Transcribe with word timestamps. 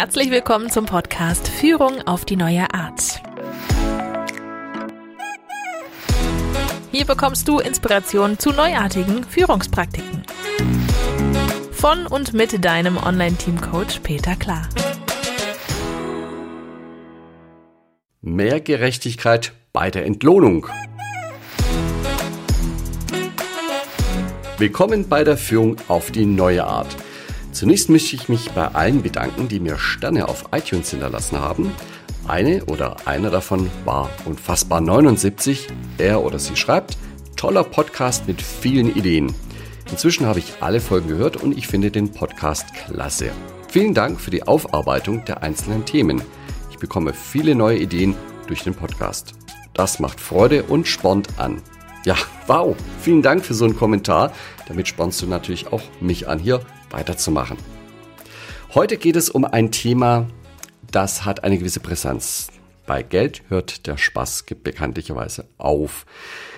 Herzlich 0.00 0.30
willkommen 0.30 0.70
zum 0.70 0.86
Podcast 0.86 1.48
Führung 1.48 2.02
auf 2.06 2.24
die 2.24 2.36
neue 2.36 2.72
Art. 2.72 3.20
Hier 6.92 7.04
bekommst 7.04 7.48
du 7.48 7.58
Inspiration 7.58 8.38
zu 8.38 8.52
neuartigen 8.52 9.24
Führungspraktiken. 9.24 10.22
Von 11.72 12.06
und 12.06 12.32
mit 12.32 12.64
deinem 12.64 12.96
Online-Team-Coach 12.96 13.98
Peter 14.04 14.36
Klar. 14.36 14.68
Mehr 18.20 18.60
Gerechtigkeit 18.60 19.52
bei 19.72 19.90
der 19.90 20.06
Entlohnung. 20.06 20.68
Willkommen 24.58 25.08
bei 25.08 25.24
der 25.24 25.36
Führung 25.36 25.74
auf 25.88 26.12
die 26.12 26.24
neue 26.24 26.64
Art. 26.64 26.96
Zunächst 27.52 27.88
möchte 27.88 28.14
ich 28.14 28.28
mich 28.28 28.50
bei 28.52 28.68
allen 28.68 29.02
bedanken, 29.02 29.48
die 29.48 29.60
mir 29.60 29.78
Sterne 29.78 30.28
auf 30.28 30.46
iTunes 30.52 30.90
hinterlassen 30.90 31.38
haben. 31.38 31.72
Eine 32.26 32.64
oder 32.66 32.96
einer 33.06 33.30
davon 33.30 33.70
war 33.84 34.10
unfassbar 34.26 34.80
79. 34.80 35.68
Er 35.96 36.22
oder 36.22 36.38
sie 36.38 36.56
schreibt, 36.56 36.98
toller 37.36 37.64
Podcast 37.64 38.28
mit 38.28 38.42
vielen 38.42 38.94
Ideen. 38.94 39.34
Inzwischen 39.90 40.26
habe 40.26 40.38
ich 40.38 40.52
alle 40.60 40.80
Folgen 40.80 41.08
gehört 41.08 41.38
und 41.38 41.56
ich 41.56 41.66
finde 41.66 41.90
den 41.90 42.12
Podcast 42.12 42.66
klasse. 42.74 43.30
Vielen 43.68 43.94
Dank 43.94 44.20
für 44.20 44.30
die 44.30 44.42
Aufarbeitung 44.42 45.24
der 45.24 45.42
einzelnen 45.42 45.84
Themen. 45.84 46.22
Ich 46.70 46.78
bekomme 46.78 47.12
viele 47.14 47.54
neue 47.54 47.78
Ideen 47.78 48.14
durch 48.46 48.62
den 48.62 48.74
Podcast. 48.74 49.34
Das 49.72 49.98
macht 49.98 50.20
Freude 50.20 50.64
und 50.64 50.86
spornt 50.86 51.28
an. 51.38 51.62
Ja, 52.04 52.16
wow, 52.46 52.76
vielen 53.00 53.22
Dank 53.22 53.44
für 53.44 53.54
so 53.54 53.64
einen 53.64 53.76
Kommentar. 53.76 54.32
Damit 54.66 54.88
spornst 54.88 55.22
du 55.22 55.26
natürlich 55.26 55.72
auch 55.72 55.82
mich 56.00 56.28
an, 56.28 56.38
hier 56.38 56.60
weiterzumachen. 56.90 57.56
Heute 58.74 58.96
geht 58.96 59.16
es 59.16 59.30
um 59.30 59.44
ein 59.44 59.72
Thema, 59.72 60.26
das 60.90 61.24
hat 61.24 61.44
eine 61.44 61.58
gewisse 61.58 61.80
Brisanz. 61.80 62.48
Bei 62.86 63.02
Geld 63.02 63.42
hört 63.48 63.86
der 63.86 63.96
Spaß 63.96 64.44
bekanntlicherweise 64.62 65.46
auf. 65.58 66.06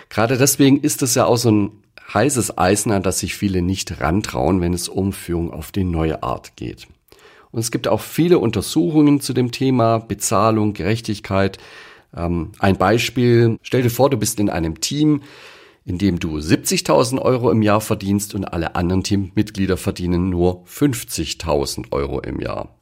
Gerade 0.09 0.39
deswegen 0.39 0.81
ist 0.81 1.03
es 1.03 1.15
ja 1.15 1.27
auch 1.27 1.37
so 1.37 1.51
ein 1.51 1.71
heißes 2.13 2.59
Eisen, 2.59 2.93
an 2.93 3.03
das 3.03 3.21
sich 3.21 3.35
viele 3.35 3.63
nicht 3.63 4.01
rantrauen, 4.01 4.61
wenn 4.61 4.75
es 4.75 4.89
um 4.89 5.13
Führung 5.13 5.53
auf 5.53 5.73
die 5.73 5.85
neue 5.85 6.23
Art 6.23 6.57
geht. 6.57 6.89
Und 7.53 7.61
es 7.61 7.71
gibt 7.71 7.89
auch 7.89 8.01
viele 8.01 8.39
Untersuchungen 8.39 9.21
zu 9.21 9.33
dem 9.33 9.51
Thema 9.51 9.99
Bezahlung, 9.99 10.73
Gerechtigkeit. 10.73 11.59
Ähm, 12.17 12.53
ein 12.59 12.77
Beispiel, 12.77 13.59
stell 13.63 13.83
dir 13.83 13.91
vor, 13.91 14.11
du 14.11 14.17
bist 14.17 14.39
in 14.41 14.51
einem 14.51 14.81
Team, 14.81 15.23
in 15.91 15.99
dem 15.99 16.21
du 16.21 16.37
70.000 16.37 17.21
Euro 17.21 17.51
im 17.51 17.63
Jahr 17.63 17.81
verdienst 17.81 18.37
und 18.37 18.45
alle 18.45 18.77
anderen 18.77 19.03
Teammitglieder 19.03 19.77
verdienen 19.77 20.31
nur 20.31 20.65
50.000 20.67 21.91
Euro 21.91 22.21
im 22.21 22.39
Jahr. 22.39 22.77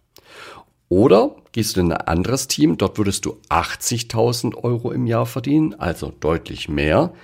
Oder 0.90 1.34
gehst 1.52 1.76
du 1.76 1.80
in 1.80 1.90
ein 1.90 2.02
anderes 2.02 2.48
Team, 2.48 2.76
dort 2.76 2.98
würdest 2.98 3.24
du 3.24 3.38
80.000 3.48 4.56
Euro 4.62 4.92
im 4.92 5.06
Jahr 5.06 5.24
verdienen, 5.24 5.72
also 5.72 6.12
deutlich 6.20 6.68
mehr. 6.68 7.14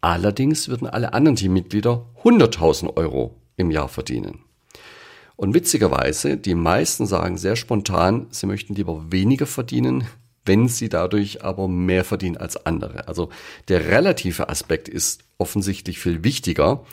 Allerdings 0.00 0.70
würden 0.70 0.86
alle 0.88 1.12
anderen 1.12 1.36
Teammitglieder 1.36 2.06
100.000 2.24 2.96
Euro 2.96 3.34
im 3.58 3.70
Jahr 3.70 3.88
verdienen. 3.88 4.38
Und 5.36 5.52
witzigerweise, 5.52 6.38
die 6.38 6.54
meisten 6.54 7.04
sagen 7.04 7.36
sehr 7.36 7.56
spontan, 7.56 8.26
sie 8.30 8.46
möchten 8.46 8.74
lieber 8.74 9.12
weniger 9.12 9.44
verdienen, 9.44 10.04
wenn 10.46 10.68
sie 10.68 10.88
dadurch 10.88 11.44
aber 11.44 11.68
mehr 11.68 12.04
verdienen 12.04 12.36
als 12.36 12.64
andere. 12.66 13.08
Also 13.08 13.28
der 13.68 13.88
relative 13.88 14.48
Aspekt 14.48 14.88
ist 14.88 15.22
offensichtlich 15.38 15.98
viel 15.98 16.24
wichtiger 16.24 16.84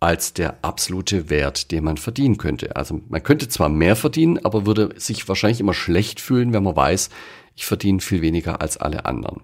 als 0.00 0.34
der 0.34 0.58
absolute 0.62 1.30
Wert, 1.30 1.70
den 1.70 1.84
man 1.84 1.96
verdienen 1.96 2.36
könnte. 2.36 2.74
Also 2.74 3.00
man 3.08 3.22
könnte 3.22 3.48
zwar 3.48 3.68
mehr 3.68 3.94
verdienen, 3.94 4.44
aber 4.44 4.66
würde 4.66 4.94
sich 4.96 5.28
wahrscheinlich 5.28 5.60
immer 5.60 5.74
schlecht 5.74 6.20
fühlen, 6.20 6.52
wenn 6.52 6.64
man 6.64 6.74
weiß, 6.74 7.08
ich 7.54 7.66
verdiene 7.66 8.00
viel 8.00 8.20
weniger 8.20 8.60
als 8.60 8.76
alle 8.76 9.04
anderen. 9.04 9.42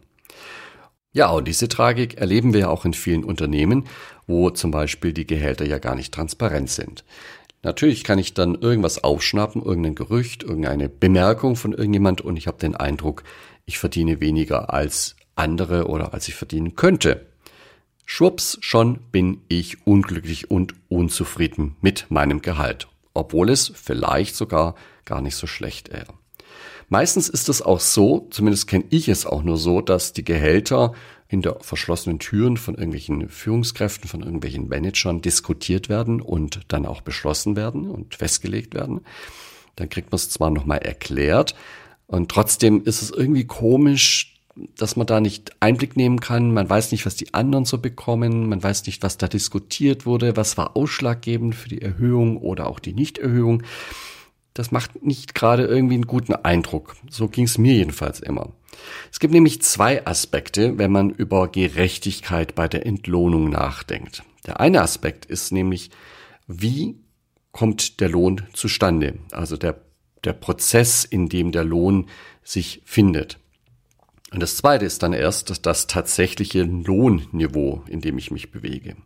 Ja, 1.12 1.30
und 1.30 1.48
diese 1.48 1.68
Tragik 1.68 2.18
erleben 2.18 2.52
wir 2.52 2.60
ja 2.60 2.68
auch 2.68 2.84
in 2.84 2.92
vielen 2.92 3.24
Unternehmen, 3.24 3.84
wo 4.26 4.50
zum 4.50 4.70
Beispiel 4.70 5.12
die 5.12 5.26
Gehälter 5.26 5.64
ja 5.64 5.78
gar 5.78 5.94
nicht 5.94 6.12
transparent 6.12 6.70
sind. 6.70 7.04
Natürlich 7.62 8.04
kann 8.04 8.18
ich 8.18 8.34
dann 8.34 8.54
irgendwas 8.54 9.02
aufschnappen, 9.02 9.62
irgendein 9.62 9.94
Gerücht, 9.94 10.42
irgendeine 10.44 10.88
Bemerkung 10.88 11.56
von 11.56 11.72
irgendjemand 11.72 12.20
und 12.20 12.36
ich 12.36 12.46
habe 12.46 12.58
den 12.58 12.76
Eindruck, 12.76 13.24
ich 13.66 13.78
verdiene 13.78 14.20
weniger 14.20 14.72
als 14.72 15.16
andere 15.34 15.88
oder 15.88 16.14
als 16.14 16.28
ich 16.28 16.34
verdienen 16.34 16.76
könnte. 16.76 17.26
Schwupps, 18.06 18.58
schon 18.60 19.00
bin 19.12 19.42
ich 19.48 19.86
unglücklich 19.86 20.50
und 20.50 20.74
unzufrieden 20.88 21.76
mit 21.82 22.06
meinem 22.10 22.40
Gehalt, 22.40 22.88
obwohl 23.12 23.50
es 23.50 23.70
vielleicht 23.74 24.34
sogar 24.34 24.76
gar 25.04 25.20
nicht 25.20 25.36
so 25.36 25.46
schlecht 25.46 25.92
wäre. 25.92 26.14
Meistens 26.88 27.28
ist 27.28 27.50
es 27.50 27.60
auch 27.60 27.80
so, 27.80 28.26
zumindest 28.30 28.66
kenne 28.66 28.86
ich 28.88 29.08
es 29.08 29.26
auch 29.26 29.42
nur 29.42 29.58
so, 29.58 29.82
dass 29.82 30.14
die 30.14 30.24
Gehälter 30.24 30.94
hinter 31.28 31.58
verschlossenen 31.60 32.18
Türen 32.18 32.56
von 32.56 32.74
irgendwelchen 32.74 33.28
Führungskräften, 33.28 34.08
von 34.08 34.22
irgendwelchen 34.22 34.68
Managern 34.68 35.20
diskutiert 35.20 35.88
werden 35.88 36.20
und 36.20 36.60
dann 36.68 36.86
auch 36.86 37.02
beschlossen 37.02 37.54
werden 37.54 37.88
und 37.88 38.16
festgelegt 38.16 38.74
werden. 38.74 39.02
Dann 39.76 39.88
kriegt 39.88 40.10
man 40.10 40.16
es 40.16 40.30
zwar 40.30 40.50
nochmal 40.50 40.78
erklärt, 40.78 41.54
und 42.08 42.30
trotzdem 42.30 42.82
ist 42.84 43.02
es 43.02 43.10
irgendwie 43.10 43.44
komisch, 43.44 44.34
dass 44.76 44.96
man 44.96 45.06
da 45.06 45.20
nicht 45.20 45.52
Einblick 45.60 45.96
nehmen 45.96 46.20
kann. 46.20 46.52
Man 46.52 46.68
weiß 46.68 46.90
nicht, 46.90 47.06
was 47.06 47.14
die 47.14 47.34
anderen 47.34 47.66
so 47.66 47.78
bekommen. 47.78 48.48
Man 48.48 48.62
weiß 48.62 48.86
nicht, 48.86 49.02
was 49.02 49.18
da 49.18 49.28
diskutiert 49.28 50.06
wurde. 50.06 50.36
Was 50.36 50.56
war 50.56 50.74
ausschlaggebend 50.74 51.54
für 51.54 51.68
die 51.68 51.82
Erhöhung 51.82 52.38
oder 52.38 52.66
auch 52.66 52.80
die 52.80 52.94
Nichterhöhung. 52.94 53.62
Das 54.54 54.72
macht 54.72 55.04
nicht 55.04 55.34
gerade 55.34 55.66
irgendwie 55.66 55.94
einen 55.94 56.06
guten 56.06 56.32
Eindruck. 56.32 56.96
So 57.10 57.28
ging 57.28 57.44
es 57.44 57.58
mir 57.58 57.74
jedenfalls 57.74 58.20
immer. 58.20 58.52
Es 59.12 59.20
gibt 59.20 59.32
nämlich 59.32 59.62
zwei 59.62 60.06
Aspekte, 60.06 60.78
wenn 60.78 60.92
man 60.92 61.10
über 61.10 61.48
Gerechtigkeit 61.48 62.54
bei 62.54 62.68
der 62.68 62.86
Entlohnung 62.86 63.50
nachdenkt. 63.50 64.22
Der 64.46 64.60
eine 64.60 64.82
Aspekt 64.82 65.26
ist 65.26 65.52
nämlich, 65.52 65.90
wie 66.46 66.96
kommt 67.52 68.00
der 68.00 68.08
Lohn 68.08 68.42
zustande? 68.52 69.14
Also 69.32 69.56
der 69.56 69.80
der 70.24 70.32
Prozess, 70.32 71.04
in 71.04 71.28
dem 71.28 71.52
der 71.52 71.64
Lohn 71.64 72.06
sich 72.42 72.82
findet. 72.84 73.38
Und 74.32 74.40
das 74.40 74.56
zweite 74.56 74.84
ist 74.84 75.02
dann 75.02 75.12
erst 75.12 75.64
das, 75.64 75.86
tatsächliche 75.86 76.62
Lohnniveau, 76.62 77.82
in 77.88 78.00
dem 78.00 78.18
ich 78.18 78.30
mich 78.30 78.50
bewege. 78.50 78.96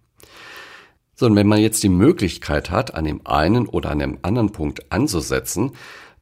So, 1.14 1.26
und 1.26 1.36
wenn 1.36 1.46
man 1.46 1.60
jetzt 1.60 1.82
die 1.82 1.88
Möglichkeit 1.88 2.70
hat, 2.70 2.94
an 2.94 3.04
dem 3.04 3.24
einen 3.26 3.68
oder 3.68 3.90
an 3.90 4.00
dem 4.00 4.18
anderen 4.22 4.50
Punkt 4.50 4.90
anzusetzen, 4.90 5.72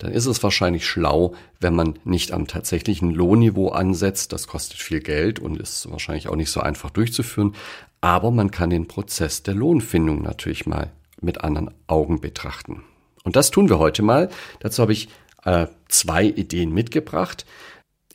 dann 0.01 0.13
ist 0.13 0.25
es 0.25 0.43
wahrscheinlich 0.43 0.87
schlau, 0.87 1.35
wenn 1.61 1.75
man 1.75 1.99
nicht 2.05 2.33
am 2.33 2.47
tatsächlichen 2.47 3.11
Lohnniveau 3.11 3.69
ansetzt. 3.69 4.33
Das 4.33 4.47
kostet 4.47 4.79
viel 4.79 5.01
Geld 5.01 5.39
und 5.39 5.61
ist 5.61 5.91
wahrscheinlich 5.91 6.29
auch 6.29 6.37
nicht 6.37 6.51
so 6.51 6.61
einfach 6.61 6.89
durchzuführen. 6.89 7.55
Aber 8.01 8.31
man 8.31 8.51
kann 8.51 8.71
den 8.71 8.89
Prozess 8.89 9.43
der 9.43 9.55
Lohnfindung 9.55 10.23
natürlich 10.23 10.65
mal 10.65 10.91
mit 11.21 11.43
anderen 11.45 11.71
Augen 11.87 12.21
betrachten. 12.23 12.83
Und 13.25 13.37
das 13.37 13.51
tun 13.51 13.69
wir 13.69 13.79
heute 13.79 14.03
mal. 14.03 14.31
Dazu 14.61 14.81
habe 14.81 14.95
ich 14.95 15.11
äh, 15.45 15.67
zwei 15.89 16.25
Ideen 16.25 16.73
mitgebracht. 16.73 17.45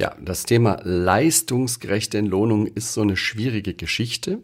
Ja, 0.02 0.16
das 0.20 0.44
Thema 0.44 0.80
leistungsgerechte 0.84 2.18
Entlohnung 2.18 2.66
ist 2.66 2.94
so 2.94 3.02
eine 3.02 3.16
schwierige 3.16 3.76
Geschichte. 3.76 4.40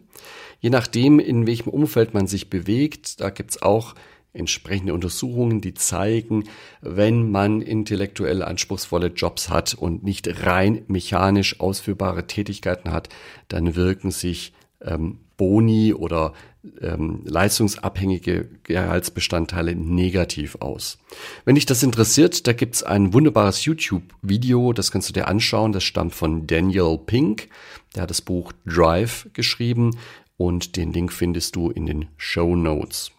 Je 0.60 0.70
nachdem, 0.70 1.18
in 1.18 1.48
welchem 1.48 1.70
Umfeld 1.70 2.14
man 2.14 2.28
sich 2.28 2.48
bewegt, 2.48 3.20
da 3.20 3.30
gibt's 3.30 3.60
auch 3.60 3.96
entsprechende 4.32 4.94
Untersuchungen, 4.94 5.60
die 5.60 5.74
zeigen, 5.74 6.44
wenn 6.80 7.30
man 7.30 7.60
intellektuell 7.60 8.42
anspruchsvolle 8.42 9.08
Jobs 9.08 9.50
hat 9.50 9.74
und 9.74 10.04
nicht 10.04 10.44
rein 10.44 10.82
mechanisch 10.88 11.60
ausführbare 11.60 12.26
Tätigkeiten 12.26 12.92
hat, 12.92 13.08
dann 13.48 13.76
wirken 13.76 14.10
sich 14.10 14.52
ähm, 14.80 15.18
Boni 15.36 15.92
oder 15.92 16.32
ähm, 16.80 17.22
leistungsabhängige 17.24 18.48
Gehaltsbestandteile 18.62 19.74
negativ 19.74 20.56
aus. 20.60 20.98
Wenn 21.44 21.56
dich 21.56 21.66
das 21.66 21.82
interessiert, 21.82 22.46
da 22.46 22.52
gibt's 22.52 22.82
ein 22.82 23.12
wunderbares 23.12 23.64
YouTube-Video, 23.64 24.72
das 24.72 24.92
kannst 24.92 25.08
du 25.08 25.12
dir 25.12 25.26
anschauen. 25.26 25.72
Das 25.72 25.82
stammt 25.82 26.14
von 26.14 26.46
Daniel 26.46 26.98
Pink. 27.04 27.48
Der 27.94 28.02
hat 28.02 28.10
das 28.10 28.22
Buch 28.22 28.52
Drive 28.64 29.28
geschrieben 29.32 29.96
und 30.36 30.76
den 30.76 30.92
Link 30.92 31.12
findest 31.12 31.56
du 31.56 31.70
in 31.70 31.86
den 31.86 32.06
Show 32.16 32.54
Notes. 32.56 33.12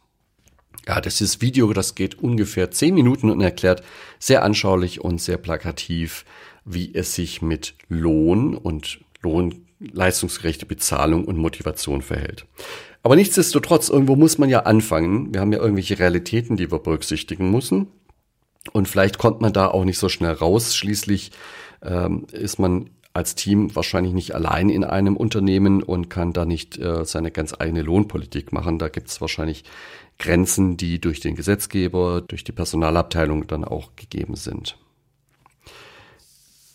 Ja, 0.88 1.00
das 1.00 1.22
ist 1.22 1.42
Video, 1.42 1.72
das 1.72 1.96
geht 1.96 2.20
ungefähr 2.20 2.72
zehn 2.72 2.94
Minuten 2.94 3.30
und 3.30 3.42
erklärt 3.42 3.84
sehr 4.20 4.44
anschaulich 4.44 5.02
und 5.02 5.22
sehr 5.22 5.38
plakativ, 5.38 6.26
wie 6.66 6.94
es 6.94 7.16
sich 7.16 7.42
mit 7.42 7.76
Lohn 7.88 8.56
und 8.56 9.00
Lohn 9.22 9.66
leistungsgerechte 9.80 10.66
Bezahlung 10.66 11.26
und 11.26 11.38
Motivation 11.38 12.02
verhält. 12.02 12.46
Aber 13.02 13.16
nichtsdestotrotz, 13.16 13.90
irgendwo 13.90 14.16
muss 14.16 14.38
man 14.38 14.50
ja 14.50 14.62
anfangen. 14.62 15.34
Wir 15.34 15.42
haben 15.42 15.52
ja 15.52 15.60
irgendwelche 15.60 16.00
Realitäten, 16.00 16.56
die 16.56 16.72
wir 16.72 16.80
berücksichtigen 16.80 17.52
müssen. 17.52 17.88
Und 18.72 18.88
vielleicht 18.88 19.18
kommt 19.18 19.42
man 19.42 19.52
da 19.52 19.68
auch 19.68 19.84
nicht 19.84 20.00
so 20.00 20.08
schnell 20.08 20.32
raus. 20.32 20.76
Schließlich 20.76 21.32
ähm, 21.82 22.28
ist 22.32 22.60
man 22.60 22.90
als 23.14 23.36
Team 23.36 23.76
wahrscheinlich 23.76 24.14
nicht 24.14 24.34
allein 24.34 24.70
in 24.70 24.84
einem 24.84 25.16
Unternehmen 25.16 25.84
und 25.84 26.10
kann 26.10 26.34
da 26.34 26.46
nicht 26.46 26.80
äh, 26.80 27.06
seine 27.06 27.30
ganz 27.30 27.54
eigene 27.58 27.84
Lohnpolitik 27.84 28.52
machen. 28.52 28.80
Da 28.80 28.88
gibt 28.90 29.10
es 29.10 29.22
wahrscheinlich 29.22 29.66
Grenzen, 30.24 30.78
die 30.78 31.02
durch 31.02 31.20
den 31.20 31.36
Gesetzgeber, 31.36 32.22
durch 32.22 32.46
die 32.46 32.54
Personalabteilung 32.54 33.46
dann 33.46 33.66
auch 33.66 33.98
gegeben 33.98 34.36
sind. 34.36 34.78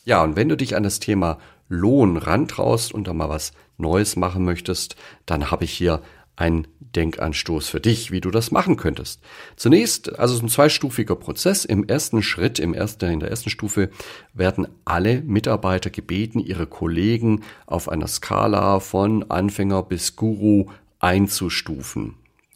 Ja, 0.04 0.22
und 0.22 0.36
wenn 0.36 0.50
du 0.50 0.56
dich 0.56 0.76
an 0.76 0.82
das 0.82 1.00
Thema 1.00 1.38
Lohn 1.68 2.18
rantraust 2.18 2.92
und 2.92 3.08
da 3.08 3.14
mal 3.14 3.30
was 3.30 3.52
Neues 3.78 4.16
machen 4.16 4.44
möchtest, 4.44 4.96
dann 5.24 5.50
habe 5.50 5.64
ich 5.64 5.72
hier 5.72 6.02
einen 6.36 6.68
Denkanstoß 6.80 7.68
für 7.68 7.80
dich, 7.80 8.10
wie 8.10 8.20
du 8.20 8.30
das 8.30 8.50
machen 8.50 8.76
könntest. 8.76 9.22
Zunächst, 9.56 10.18
also 10.18 10.38
ein 10.40 10.48
zweistufiger 10.50 11.16
Prozess. 11.16 11.64
Im 11.64 11.84
ersten 11.88 12.22
Schritt, 12.22 12.58
im 12.58 12.74
ersten, 12.74 13.10
in 13.10 13.20
der 13.20 13.30
ersten 13.30 13.48
Stufe 13.48 13.88
werden 14.34 14.68
alle 14.84 15.22
Mitarbeiter 15.22 15.88
gebeten, 15.88 16.38
ihre 16.38 16.66
Kollegen 16.66 17.44
auf 17.66 17.88
einer 17.88 18.08
Skala 18.08 18.80
von 18.80 19.30
Anfänger 19.30 19.82
bis 19.82 20.16
Guru 20.16 20.66
einzustufen. 21.00 22.14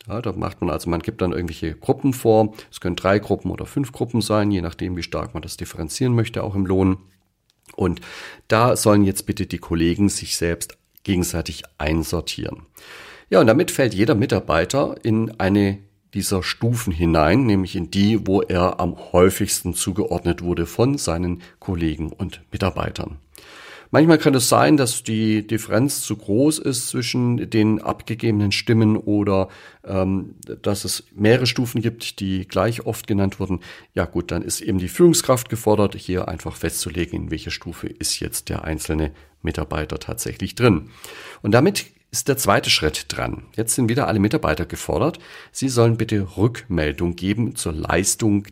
Ja, 0.08 0.20
da 0.20 0.32
macht 0.32 0.60
man 0.60 0.70
also, 0.70 0.90
man 0.90 1.00
gibt 1.00 1.22
dann 1.22 1.32
irgendwelche 1.32 1.75
Gruppen 1.75 2.12
vor. 2.12 2.54
Es 2.70 2.81
können 2.81 2.96
drei 2.96 3.19
Gruppen 3.19 3.50
oder 3.50 3.66
fünf 3.66 3.93
Gruppen 3.93 4.20
sein, 4.20 4.50
je 4.50 4.60
nachdem, 4.60 4.96
wie 4.96 5.02
stark 5.02 5.34
man 5.34 5.43
das 5.43 5.56
differenzieren 5.56 6.14
möchte, 6.14 6.43
auch 6.43 6.54
im 6.54 6.66
Lohn. 6.66 6.99
Und 7.76 8.00
da 8.49 8.76
sollen 8.76 9.04
jetzt 9.04 9.26
bitte 9.26 9.46
die 9.46 9.58
Kollegen 9.58 10.08
sich 10.08 10.37
selbst 10.37 10.76
gegenseitig 11.04 11.62
einsortieren. 11.78 12.66
Ja, 13.31 13.40
und 13.40 13.46
damit 13.46 13.70
fällt 13.70 13.94
jeder 13.94 14.14
Mitarbeiter 14.14 14.96
in 15.02 15.40
eine 15.40 15.78
dieser 16.14 16.43
Stufen 16.43 16.93
hinein, 16.93 17.46
nämlich 17.46 17.75
in 17.76 17.90
die, 17.90 18.26
wo 18.26 18.43
er 18.43 18.81
am 18.81 18.96
häufigsten 19.12 19.72
zugeordnet 19.72 20.43
wurde 20.43 20.66
von 20.66 20.98
seinen 20.98 21.40
Kollegen 21.58 22.12
und 22.12 22.43
Mitarbeitern. 22.52 23.19
Manchmal 23.94 24.16
kann 24.16 24.34
es 24.34 24.48
sein, 24.48 24.78
dass 24.78 25.02
die 25.02 25.46
Differenz 25.46 26.00
zu 26.00 26.16
groß 26.16 26.58
ist 26.60 26.88
zwischen 26.88 27.50
den 27.50 27.78
abgegebenen 27.78 28.50
Stimmen 28.50 28.96
oder 28.96 29.48
ähm, 29.84 30.34
dass 30.62 30.86
es 30.86 31.04
mehrere 31.14 31.44
Stufen 31.44 31.82
gibt, 31.82 32.18
die 32.18 32.48
gleich 32.48 32.86
oft 32.86 33.06
genannt 33.06 33.38
wurden. 33.38 33.60
Ja 33.92 34.06
gut, 34.06 34.30
dann 34.30 34.40
ist 34.40 34.62
eben 34.62 34.78
die 34.78 34.88
Führungskraft 34.88 35.50
gefordert, 35.50 35.94
hier 35.94 36.26
einfach 36.26 36.56
festzulegen, 36.56 37.24
in 37.24 37.30
welcher 37.30 37.50
Stufe 37.50 37.86
ist 37.86 38.18
jetzt 38.18 38.48
der 38.48 38.64
einzelne 38.64 39.12
Mitarbeiter 39.42 39.98
tatsächlich 39.98 40.54
drin. 40.54 40.88
Und 41.42 41.52
damit 41.52 41.84
ist 42.10 42.28
der 42.28 42.38
zweite 42.38 42.70
Schritt 42.70 43.04
dran. 43.08 43.44
Jetzt 43.56 43.74
sind 43.74 43.90
wieder 43.90 44.08
alle 44.08 44.20
Mitarbeiter 44.20 44.64
gefordert. 44.64 45.18
Sie 45.50 45.68
sollen 45.68 45.98
bitte 45.98 46.38
Rückmeldung 46.38 47.14
geben 47.14 47.56
zur 47.56 47.74
Leistung 47.74 48.46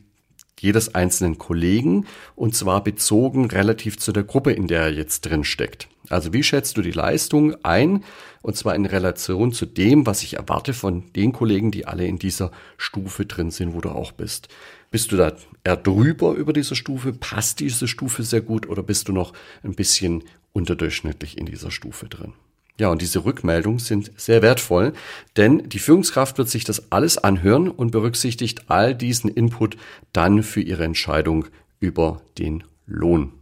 jedes 0.61 0.95
einzelnen 0.95 1.39
Kollegen 1.39 2.07
und 2.37 2.55
zwar 2.55 2.83
bezogen 2.85 3.47
relativ 3.47 3.99
zu 3.99 4.13
der 4.13 4.25
Gruppe, 4.25 4.53
in 4.53 4.67
der 4.67 4.83
er 4.83 4.93
jetzt 4.93 5.23
drin 5.23 5.45
steckt. 5.45 5.89
Also 6.09 6.33
wie 6.33 6.43
schätzt 6.43 6.77
du 6.77 6.83
die 6.83 6.91
Leistung 6.91 7.55
ein 7.65 8.05
und 8.43 8.57
zwar 8.57 8.75
in 8.75 8.87
Relation 8.87 9.53
zu 9.53 9.67
dem, 9.67 10.07
was 10.07 10.23
ich 10.23 10.35
erwarte 10.35 10.75
von 10.75 11.13
den 11.13 11.33
Kollegen, 11.33 11.71
die 11.71 11.87
alle 11.87 12.07
in 12.07 12.19
dieser 12.19 12.51
Stufe 12.77 13.27
drin 13.27 13.51
sind, 13.51 13.75
wo 13.75 13.81
du 13.81 13.91
auch 13.91 14.13
bist. 14.13 14.49
Bist 14.91 15.13
du 15.13 15.17
da 15.17 15.33
eher 15.63 15.77
drüber 15.77 16.33
über 16.35 16.53
diese 16.53 16.75
Stufe? 16.75 17.13
Passt 17.13 17.61
diese 17.61 17.87
Stufe 17.87 18.23
sehr 18.23 18.41
gut 18.41 18.69
oder 18.69 18.83
bist 18.83 19.09
du 19.09 19.13
noch 19.13 19.33
ein 19.63 19.75
bisschen 19.75 20.25
unterdurchschnittlich 20.53 21.39
in 21.39 21.47
dieser 21.47 21.71
Stufe 21.71 22.09
drin? 22.09 22.33
Ja, 22.81 22.89
und 22.89 23.03
diese 23.03 23.27
Rückmeldungen 23.27 23.79
sind 23.79 24.11
sehr 24.17 24.41
wertvoll, 24.41 24.95
denn 25.37 25.69
die 25.69 25.79
Führungskraft 25.79 26.39
wird 26.39 26.49
sich 26.49 26.65
das 26.65 26.91
alles 26.91 27.19
anhören 27.19 27.69
und 27.69 27.91
berücksichtigt 27.91 28.71
all 28.71 28.95
diesen 28.95 29.29
Input 29.29 29.77
dann 30.15 30.43
für 30.43 30.63
ihre 30.63 30.85
Entscheidung 30.85 31.45
über 31.79 32.23
den 32.39 32.65
Lohn. 32.87 33.35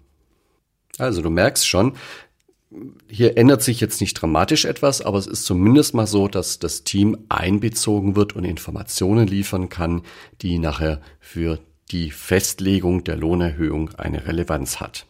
Also 0.98 1.22
du 1.22 1.30
merkst 1.30 1.68
schon, 1.68 1.92
hier 3.06 3.38
ändert 3.38 3.62
sich 3.62 3.80
jetzt 3.80 4.00
nicht 4.00 4.14
dramatisch 4.14 4.64
etwas, 4.64 5.02
aber 5.02 5.18
es 5.18 5.28
ist 5.28 5.44
zumindest 5.44 5.94
mal 5.94 6.08
so, 6.08 6.26
dass 6.26 6.58
das 6.58 6.82
Team 6.82 7.16
einbezogen 7.28 8.16
wird 8.16 8.34
und 8.34 8.42
Informationen 8.42 9.28
liefern 9.28 9.68
kann, 9.68 10.02
die 10.42 10.58
nachher 10.58 11.00
für 11.20 11.60
die 11.92 12.10
Festlegung 12.10 13.04
der 13.04 13.14
Lohnerhöhung 13.14 13.94
eine 13.98 14.26
Relevanz 14.26 14.80
hat. 14.80 15.06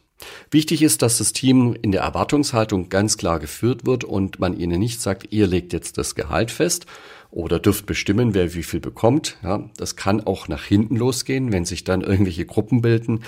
Wichtig 0.51 0.83
ist, 0.83 1.03
dass 1.03 1.19
das 1.19 1.33
Team 1.33 1.77
in 1.81 1.93
der 1.93 2.03
Erwartungshaltung 2.03 2.89
ganz 2.89 3.17
klar 3.17 3.39
geführt 3.39 3.87
wird 3.87 4.05
und 4.05 4.39
man 4.39 4.59
ihnen 4.59 4.81
nicht 4.81 5.01
sagt, 5.01 5.29
ihr 5.31 5.47
legt 5.47 5.73
jetzt 5.73 5.99
das 5.99 6.15
Gehalt 6.15 6.51
fest 6.51 6.87
oder 7.31 7.59
dürft 7.59 7.87
bestimmen, 7.87 8.35
wer 8.35 8.55
wie 8.55 8.63
viel 8.63 8.81
bekommt. 8.81 9.37
Ja, 9.43 9.69
das 9.77 9.97
kann 9.97 10.27
auch 10.27 10.49
nach 10.49 10.65
hinten 10.65 10.97
losgehen, 10.97 11.53
wenn 11.53 11.65
sich 11.65 11.85
dann 11.85 12.01
irgendwelche 12.01 12.47
Gruppen 12.47 12.83
bilden, 12.83 13.25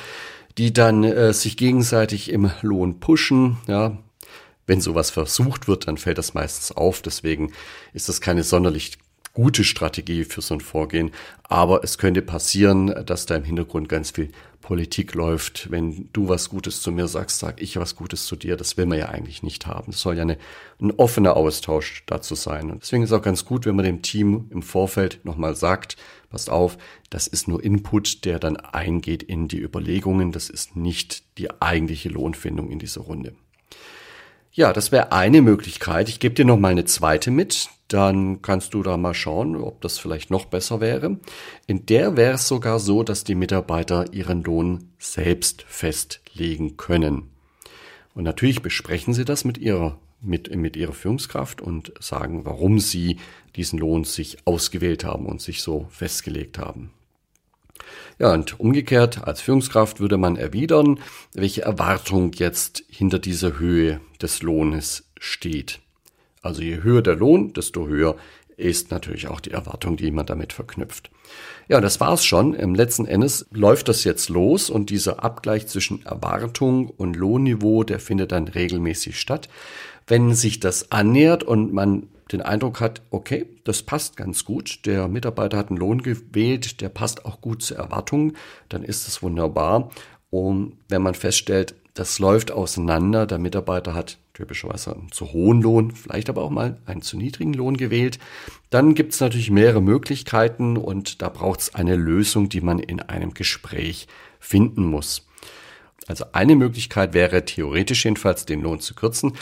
die 0.59 0.73
dann 0.73 1.05
äh, 1.05 1.33
sich 1.33 1.57
gegenseitig 1.57 2.31
im 2.31 2.51
Lohn 2.63 3.01
pushen. 3.01 3.59
Ja, 3.67 3.99
wenn 4.67 4.81
sowas 4.81 5.11
versucht 5.11 5.69
wird, 5.69 5.89
dann 5.89 5.99
fällt 5.99 6.19
das 6.19 6.35
meistens 6.35 6.73
auf. 6.73 7.03
Deswegen 7.03 7.53
ist 7.93 8.09
das 8.09 8.21
keine 8.21 8.45
sonderlich 8.45 8.99
gute 9.33 9.65
Strategie 9.65 10.25
für 10.25 10.43
so 10.43 10.55
ein 10.55 10.61
Vorgehen. 10.61 11.13
Aber 11.45 11.83
es 11.85 11.99
könnte 11.99 12.23
passieren, 12.23 12.95
dass 13.07 13.27
da 13.27 13.37
im 13.37 13.45
Hintergrund 13.45 13.89
ganz 13.89 14.11
viel 14.11 14.31
Politik 14.61 15.15
läuft. 15.15 15.71
Wenn 15.71 16.09
du 16.13 16.29
was 16.29 16.49
Gutes 16.49 16.83
zu 16.83 16.93
mir 16.93 17.09
sagst, 17.09 17.39
sag 17.39 17.61
ich 17.61 17.77
was 17.77 17.97
Gutes 17.97 18.27
zu 18.27 18.37
dir. 18.37 18.57
Das 18.57 18.77
will 18.77 18.87
man 18.87 18.99
ja 18.99 19.09
eigentlich 19.09 19.43
nicht 19.43 19.67
haben. 19.67 19.93
Es 19.93 20.01
soll 20.01 20.17
ja 20.17 20.23
eine, 20.23 20.39
ein 20.81 20.93
offener 20.93 21.37
Austausch 21.37 22.05
dazu 22.07 22.35
sein. 22.35 22.71
Und 22.71 22.83
deswegen 22.83 23.03
ist 23.03 23.13
auch 23.13 23.23
ganz 23.23 23.45
gut, 23.45 23.67
wenn 23.67 23.77
man 23.77 23.85
dem 23.85 24.03
Team 24.03 24.47
im 24.51 24.63
Vorfeld 24.63 25.25
nochmal 25.25 25.57
sagt, 25.57 25.97
passt 26.29 26.51
auf, 26.51 26.79
das 27.09 27.27
ist 27.27 27.49
nur 27.49 27.63
Input, 27.63 28.25
der 28.25 28.39
dann 28.39 28.57
eingeht 28.57 29.23
in 29.23 29.49
die 29.49 29.61
Überlegungen. 29.61 30.33
Das 30.33 30.51
ist 30.51 30.77
nicht 30.77 31.25
die 31.39 31.51
eigentliche 31.61 32.09
Lohnfindung 32.09 32.71
in 32.71 32.79
dieser 32.79 33.01
Runde. 33.01 33.35
Ja, 34.53 34.73
das 34.73 34.91
wäre 34.91 35.13
eine 35.13 35.43
Möglichkeit. 35.43 36.09
Ich 36.09 36.19
gebe 36.19 36.35
dir 36.35 36.45
noch 36.45 36.59
mal 36.59 36.73
eine 36.73 36.85
zweite 36.85 37.31
mit. 37.31 37.69
Dann 37.87 38.43
kannst 38.43 38.75
du 38.75 38.83
da 38.83 38.97
mal 38.97 39.15
schauen, 39.15 39.57
ob 39.57 39.81
das 39.81 39.99
vielleicht 39.99 40.31
noch 40.31 40.45
besser 40.45 40.81
wäre. 40.81 41.19
In 41.67 41.87
der 41.87 42.17
wäre 42.17 42.35
es 42.35 42.49
sogar 42.49 42.81
so, 42.81 43.03
dass 43.05 43.25
die 43.25 43.35
Mitarbeiter 43.37 44.13
ihren 44.13 44.43
Lohn 44.43 44.91
selbst 44.99 45.63
festlegen 45.69 46.77
können. 46.77 47.31
Und 48.15 48.25
natürlich 48.25 48.61
besprechen 48.61 49.15
sie 49.15 49.25
das 49.25 49.45
mit 49.45 49.57
ihrer, 49.59 49.99
mit, 50.21 50.55
mit 50.55 50.77
ihrer 50.77 50.93
Führungskraft 50.93 51.61
und 51.61 51.93
sagen, 52.01 52.45
warum 52.45 52.81
sie 52.81 53.19
diesen 53.55 53.79
Lohn 53.79 54.05
sich 54.05 54.39
ausgewählt 54.47 55.05
haben 55.05 55.27
und 55.27 55.41
sich 55.41 55.63
so 55.63 55.87
festgelegt 55.91 56.59
haben. 56.59 56.91
Ja, 58.19 58.33
und 58.33 58.61
umgekehrt, 58.61 59.25
als 59.25 59.41
Führungskraft 59.41 60.01
würde 60.01 60.19
man 60.19 60.37
erwidern, 60.37 61.01
welche 61.35 61.63
Erwartung 61.63 62.33
jetzt 62.35 62.85
hinter 62.89 63.19
dieser 63.19 63.59
Höhe 63.59 64.01
des 64.21 64.43
Lohnes 64.43 65.09
steht. 65.19 65.81
Also 66.43 66.63
je 66.63 66.83
höher 66.83 67.03
der 67.03 67.17
Lohn, 67.17 67.53
desto 67.53 67.87
höher 67.87 68.17
ist 68.57 68.91
natürlich 68.91 69.29
auch 69.29 69.41
die 69.41 69.53
Erwartung, 69.53 69.97
die 69.97 70.11
man 70.11 70.27
damit 70.27 70.53
verknüpft. 70.53 71.11
Ja, 71.69 71.81
das 71.81 72.01
war's 72.01 72.25
schon. 72.25 72.55
Im 72.55 72.75
letzten 72.75 73.07
Endes 73.07 73.47
läuft 73.53 73.89
das 73.89 74.05
jetzt 74.05 74.29
los 74.29 74.71
und 74.71 74.91
dieser 74.91 75.25
Abgleich 75.25 75.67
zwischen 75.67 76.05
Erwartung 76.05 76.89
und 76.89 77.17
Lohnniveau, 77.17 77.85
der 77.85 78.01
findet 78.01 78.33
dann 78.33 78.49
regelmäßig 78.49 79.19
statt. 79.19 79.49
Wenn 80.07 80.35
sich 80.35 80.61
das 80.61 80.93
annähert 80.93 81.43
und 81.43 81.73
man 81.73 82.09
den 82.33 82.43
Eindruck 82.43 82.81
hat, 82.81 83.03
okay, 83.11 83.47
das 83.65 83.83
passt 83.83 84.17
ganz 84.17 84.45
gut, 84.45 84.87
der 84.87 85.09
Mitarbeiter 85.09 85.59
hat 85.59 85.69
einen 85.69 85.79
Lohn 85.79 86.03
gewählt, 86.03 86.81
der 86.81 86.89
passt 86.89 87.25
auch 87.25 87.41
gut 87.41 87.63
zur 87.63 87.79
Erwartung, 87.79 88.35
dann 88.69 88.83
ist 88.83 89.09
es 89.09 89.23
wunderbar. 89.23 89.91
Und 90.31 90.77
wenn 90.89 91.03
man 91.03 91.15
feststellt, 91.15 91.75
das 91.95 92.19
läuft 92.19 92.53
auseinander, 92.53 93.27
der 93.27 93.39
Mitarbeiter 93.39 93.95
hat 93.95 94.19
typischerweise 94.33 94.95
einen 94.95 95.13
zu 95.13 95.33
hohen 95.33 95.61
Lohn, 95.61 95.91
vielleicht 95.91 96.31
aber 96.31 96.43
auch 96.43 96.51
mal 96.51 96.79
einen 96.87 97.03
zu 97.03 97.17
niedrigen 97.17 97.53
Lohn 97.53 97.77
gewählt, 97.77 98.19
dann 98.71 98.95
gibt 98.95 99.13
es 99.13 99.21
natürlich 99.21 99.51
mehrere 99.51 99.83
Möglichkeiten 99.83 100.77
und 100.77 101.21
da 101.21 101.29
braucht 101.29 101.61
es 101.61 101.75
eine 101.75 101.97
Lösung, 101.97 102.49
die 102.49 102.61
man 102.61 102.79
in 102.79 103.01
einem 103.01 103.35
Gespräch 103.35 104.07
finden 104.39 104.85
muss. 104.85 105.27
Also 106.07 106.25
eine 106.33 106.57
Möglichkeit 106.57 107.13
wäre 107.13 107.45
theoretisch 107.45 108.05
jedenfalls 108.05 108.47
den 108.47 108.63
Lohn 108.63 108.81
zu 108.81 108.95
kürzen. 108.95 109.35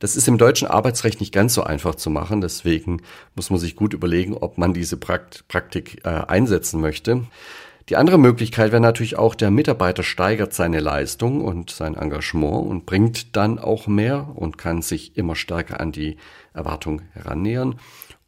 Das 0.00 0.16
ist 0.16 0.26
im 0.26 0.38
deutschen 0.38 0.66
Arbeitsrecht 0.66 1.20
nicht 1.20 1.32
ganz 1.32 1.54
so 1.54 1.62
einfach 1.62 1.94
zu 1.94 2.10
machen. 2.10 2.40
Deswegen 2.40 3.02
muss 3.36 3.50
man 3.50 3.60
sich 3.60 3.76
gut 3.76 3.94
überlegen, 3.94 4.34
ob 4.34 4.58
man 4.58 4.74
diese 4.74 4.96
Praktik 4.96 6.00
äh, 6.04 6.08
einsetzen 6.08 6.80
möchte. 6.80 7.24
Die 7.90 7.96
andere 7.96 8.18
Möglichkeit 8.18 8.72
wäre 8.72 8.80
natürlich 8.80 9.18
auch, 9.18 9.34
der 9.34 9.50
Mitarbeiter 9.50 10.02
steigert 10.02 10.54
seine 10.54 10.80
Leistung 10.80 11.40
und 11.42 11.70
sein 11.70 11.96
Engagement 11.96 12.66
und 12.66 12.86
bringt 12.86 13.36
dann 13.36 13.58
auch 13.58 13.86
mehr 13.86 14.30
und 14.34 14.58
kann 14.58 14.80
sich 14.80 15.16
immer 15.16 15.36
stärker 15.36 15.80
an 15.80 15.92
die 15.92 16.16
Erwartung 16.54 17.02
herannähern. 17.12 17.78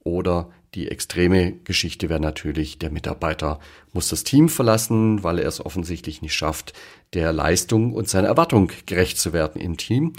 Oder 0.04 0.50
die 0.74 0.88
extreme 0.88 1.52
Geschichte 1.52 2.08
wäre 2.08 2.20
natürlich, 2.20 2.78
der 2.78 2.90
Mitarbeiter 2.90 3.60
muss 3.92 4.08
das 4.08 4.24
Team 4.24 4.48
verlassen, 4.48 5.22
weil 5.22 5.38
er 5.38 5.48
es 5.48 5.64
offensichtlich 5.64 6.22
nicht 6.22 6.34
schafft, 6.34 6.72
der 7.14 7.32
Leistung 7.32 7.92
und 7.92 8.08
seiner 8.08 8.28
Erwartung 8.28 8.70
gerecht 8.86 9.18
zu 9.18 9.32
werden 9.32 9.60
im 9.60 9.76
Team. 9.76 10.14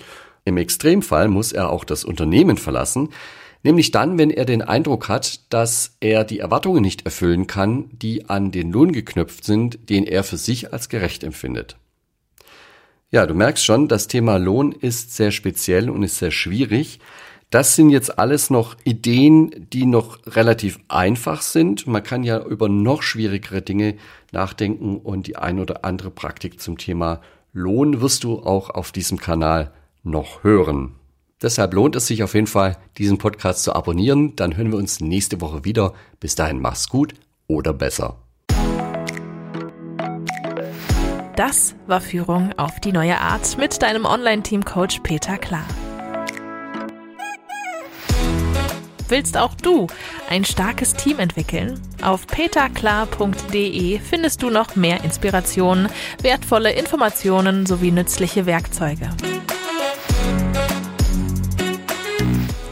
Im 0.45 0.57
Extremfall 0.57 1.27
muss 1.27 1.51
er 1.51 1.69
auch 1.69 1.83
das 1.83 2.03
Unternehmen 2.03 2.57
verlassen, 2.57 3.09
nämlich 3.63 3.91
dann, 3.91 4.17
wenn 4.17 4.29
er 4.29 4.45
den 4.45 4.62
Eindruck 4.62 5.07
hat, 5.07 5.53
dass 5.53 5.95
er 6.00 6.23
die 6.25 6.39
Erwartungen 6.39 6.81
nicht 6.81 7.05
erfüllen 7.05 7.47
kann, 7.47 7.89
die 7.91 8.29
an 8.29 8.51
den 8.51 8.71
Lohn 8.71 8.91
geknüpft 8.91 9.45
sind, 9.45 9.89
den 9.89 10.05
er 10.05 10.23
für 10.23 10.38
sich 10.38 10.73
als 10.73 10.89
gerecht 10.89 11.23
empfindet. 11.23 11.77
Ja, 13.09 13.27
du 13.27 13.35
merkst 13.35 13.63
schon, 13.63 13.88
das 13.88 14.07
Thema 14.07 14.38
Lohn 14.38 14.71
ist 14.71 15.15
sehr 15.15 15.31
speziell 15.31 15.89
und 15.89 16.01
ist 16.03 16.17
sehr 16.17 16.31
schwierig. 16.31 17.00
Das 17.51 17.75
sind 17.75 17.91
jetzt 17.91 18.17
alles 18.17 18.50
noch 18.50 18.75
Ideen, 18.83 19.67
die 19.71 19.85
noch 19.85 20.17
relativ 20.25 20.79
einfach 20.88 21.43
sind. 21.43 21.85
Man 21.85 22.01
kann 22.01 22.23
ja 22.23 22.43
über 22.43 22.67
noch 22.67 23.03
schwierigere 23.03 23.62
Dinge 23.62 23.97
nachdenken 24.31 24.97
und 24.97 25.27
die 25.27 25.35
ein 25.35 25.59
oder 25.59 25.85
andere 25.85 26.09
Praktik 26.09 26.59
zum 26.59 26.79
Thema 26.79 27.21
Lohn 27.53 28.01
wirst 28.01 28.23
du 28.23 28.39
auch 28.39 28.71
auf 28.71 28.91
diesem 28.91 29.19
Kanal 29.19 29.71
noch 30.03 30.43
hören. 30.43 30.95
Deshalb 31.41 31.74
lohnt 31.74 31.95
es 31.95 32.07
sich 32.07 32.24
auf 32.24 32.36
jeden 32.36 32.48
Fall, 32.48 32.77
diesen 32.98 33.17
Podcast 33.17 33.63
zu 33.63 33.75
abonnieren. 33.75 34.36
Dann 34.36 34.55
hören 34.55 34.72
wir 34.72 34.77
uns 34.77 35.01
nächste 35.01 35.41
Woche 35.41 35.65
wieder. 35.65 35.93
Bis 36.19 36.36
dahin 36.36 36.62
mach's 36.62 36.88
gut 36.88 37.13
oder 37.48 37.74
besser. 37.74 38.17
Das 41.36 41.75
war 41.88 42.00
Führung 42.00 42.53
auf 42.57 42.79
die 42.79 42.91
neue 42.91 43.19
Art 43.19 43.57
mit 43.57 43.81
deinem 43.81 44.05
Online-Team-Coach 44.05 45.00
Peter 45.00 45.38
Klar. 45.38 45.65
Willst 49.10 49.38
auch 49.38 49.55
du 49.55 49.88
ein 50.29 50.45
starkes 50.45 50.93
Team 50.93 51.19
entwickeln? 51.19 51.79
Auf 52.01 52.25
peterklar.de 52.25 54.00
findest 54.00 54.41
du 54.41 54.50
noch 54.50 54.75
mehr 54.75 55.03
Inspirationen, 55.03 55.89
wertvolle 56.22 56.72
Informationen 56.72 57.65
sowie 57.65 57.91
nützliche 57.91 58.45
Werkzeuge. 58.45 59.10